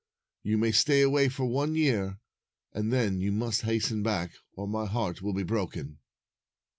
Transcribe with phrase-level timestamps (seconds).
[0.41, 2.17] You may stay away for one year,
[2.73, 5.99] and then you must hasten back, or my heart will be broken."